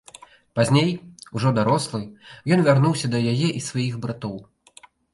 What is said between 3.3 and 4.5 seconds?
яе і сваіх братоў.